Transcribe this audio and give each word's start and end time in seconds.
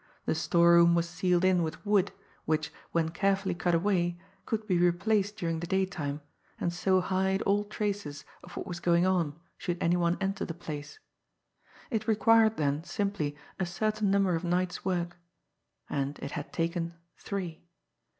The 0.25 0.33
storeroom 0.33 0.95
was 0.95 1.07
ceiled 1.07 1.45
in 1.45 1.61
with 1.61 1.85
wood, 1.85 2.11
which, 2.45 2.73
when 2.91 3.09
carefully 3.09 3.53
cut 3.53 3.75
away, 3.75 4.19
could 4.47 4.65
be 4.65 4.79
replaced 4.79 5.37
during 5.37 5.59
the 5.59 5.67
daytime, 5.67 6.21
and 6.59 6.73
so 6.73 7.01
hide 7.01 7.43
all 7.43 7.65
traces 7.65 8.25
of 8.43 8.57
what 8.57 8.65
was 8.65 8.79
going 8.79 9.05
on 9.05 9.39
should 9.59 9.77
any 9.79 9.97
one 9.97 10.17
enter 10.19 10.43
the 10.43 10.55
place. 10.55 10.97
It 11.91 12.07
required, 12.07 12.57
then, 12.57 12.83
simply 12.83 13.35
a 13.59 13.65
certain 13.67 14.09
number 14.09 14.33
of 14.33 14.43
nights' 14.43 14.83
work 14.83 15.17
and 15.87 16.17
it 16.17 16.31
had 16.31 16.51
taken 16.51 16.95
three. 17.19 17.63